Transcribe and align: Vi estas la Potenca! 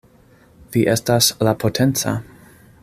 Vi 0.75 0.81
estas 0.93 1.29
la 1.49 1.55
Potenca! 1.65 2.19